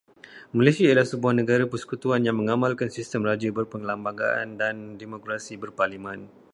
Malaysia 0.57 0.81
ialah 0.87 1.05
sebuah 1.11 1.33
negara 1.45 1.63
persekutuan 1.71 2.21
yang 2.27 2.37
mengamalkan 2.41 2.89
sistem 2.97 3.21
Raja 3.29 3.49
Berperlembagaan 3.57 4.47
dan 4.61 4.75
Demokrasi 5.01 5.53
Berparlimen. 5.63 6.19